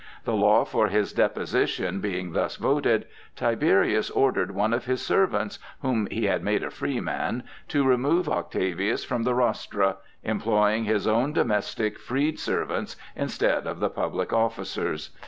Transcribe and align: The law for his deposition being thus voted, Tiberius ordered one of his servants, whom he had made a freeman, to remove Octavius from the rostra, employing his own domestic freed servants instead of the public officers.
The 0.25 0.33
law 0.33 0.65
for 0.65 0.87
his 0.87 1.13
deposition 1.13 1.99
being 1.99 2.31
thus 2.31 2.55
voted, 2.55 3.05
Tiberius 3.35 4.09
ordered 4.09 4.49
one 4.55 4.73
of 4.73 4.85
his 4.85 4.99
servants, 5.05 5.59
whom 5.83 6.07
he 6.09 6.25
had 6.25 6.43
made 6.43 6.63
a 6.63 6.71
freeman, 6.71 7.43
to 7.67 7.85
remove 7.87 8.27
Octavius 8.27 9.03
from 9.03 9.21
the 9.21 9.35
rostra, 9.35 9.97
employing 10.23 10.85
his 10.85 11.05
own 11.05 11.33
domestic 11.33 11.99
freed 11.99 12.39
servants 12.39 12.95
instead 13.15 13.67
of 13.67 13.79
the 13.79 13.91
public 13.91 14.33
officers. 14.33 15.11